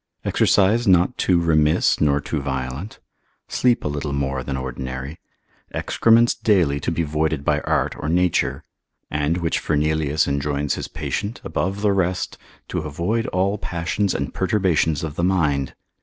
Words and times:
Exercise 0.25 0.87
not 0.87 1.15
too 1.15 1.39
remiss, 1.39 2.01
nor 2.01 2.19
too 2.19 2.39
violent. 2.41 2.97
Sleep 3.47 3.85
a 3.85 3.87
little 3.87 4.13
more 4.13 4.41
than 4.43 4.57
ordinary. 4.57 5.19
Excrements 5.75 6.33
daily 6.33 6.79
to 6.79 6.89
be 6.89 7.03
voided 7.03 7.45
by 7.45 7.59
art 7.61 7.93
or 7.99 8.09
nature; 8.09 8.63
and 9.11 9.37
which 9.37 9.59
Fernelius 9.59 10.27
enjoins 10.27 10.73
his 10.73 10.87
patient, 10.87 11.35
consil. 11.35 11.43
44, 11.53 11.63
above 11.67 11.81
the 11.83 11.91
rest, 11.93 12.37
to 12.67 12.79
avoid 12.79 13.27
all 13.27 13.59
passions 13.59 14.15
and 14.15 14.33
perturbations 14.33 15.03
of 15.03 15.13
the 15.17 15.23
mind. 15.23 15.75